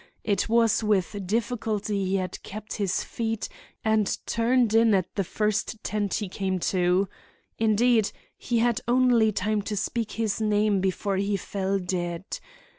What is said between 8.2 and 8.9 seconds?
he had